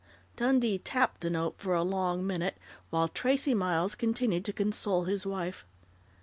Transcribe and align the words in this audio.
Dundee 0.35 0.79
tapped 0.79 1.21
the 1.21 1.29
note 1.29 1.59
for 1.59 1.75
a 1.75 1.83
long 1.83 2.25
minute, 2.25 2.57
while 2.89 3.07
Tracey 3.07 3.53
Miles 3.53 3.93
continued 3.93 4.43
to 4.45 4.51
console 4.51 5.03
his 5.03 5.27
wife. 5.27 5.63